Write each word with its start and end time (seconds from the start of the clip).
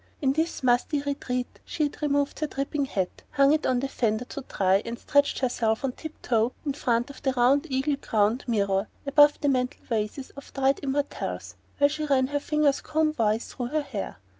In 0.19 0.33
this 0.33 0.63
musty 0.63 1.03
retreat 1.03 1.59
she 1.63 1.83
had 1.83 2.01
removed 2.01 2.39
her 2.39 2.47
dripping 2.47 2.85
hat, 2.85 3.21
hung 3.29 3.53
it 3.53 3.67
on 3.67 3.81
the 3.81 3.87
fender 3.87 4.25
to 4.25 4.41
dry, 4.49 4.81
and 4.83 4.97
stretched 4.97 5.37
herself 5.37 5.83
on 5.85 5.91
tiptoe 5.91 6.53
in 6.65 6.73
front 6.73 7.11
of 7.11 7.21
the 7.21 7.33
round 7.33 7.67
eagle 7.69 7.97
crowned 7.97 8.43
mirror, 8.47 8.87
above 9.05 9.39
the 9.41 9.47
mantel 9.47 9.83
vases 9.85 10.31
of 10.31 10.51
dyed 10.53 10.79
immortelles, 10.81 11.53
while 11.77 11.87
she 11.87 12.05
ran 12.05 12.25
her 12.25 12.39
fingers 12.39 12.81
comb 12.81 13.13
wise 13.19 13.45
through 13.53 13.67
her 13.67 13.83
hair. 13.83 14.17